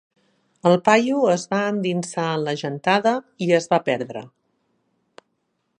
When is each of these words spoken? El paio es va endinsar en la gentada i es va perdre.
El 0.69 0.77
paio 0.87 1.19
es 1.33 1.43
va 1.51 1.59
endinsar 1.73 2.25
en 2.37 2.47
la 2.49 2.55
gentada 2.63 3.13
i 3.49 3.53
es 3.61 3.69
va 3.75 3.81
perdre. 3.91 4.25